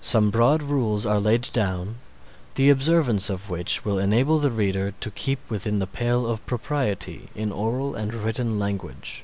Some 0.00 0.30
broad 0.30 0.62
rules 0.62 1.04
are 1.04 1.20
laid 1.20 1.50
down, 1.52 1.96
the 2.54 2.70
observance 2.70 3.28
of 3.28 3.50
which 3.50 3.84
will 3.84 3.98
enable 3.98 4.38
the 4.38 4.50
reader 4.50 4.94
to 5.00 5.10
keep 5.10 5.38
within 5.50 5.80
the 5.80 5.86
pale 5.86 6.26
of 6.26 6.46
propriety 6.46 7.28
in 7.34 7.52
oral 7.52 7.94
and 7.94 8.14
written 8.14 8.58
language. 8.58 9.22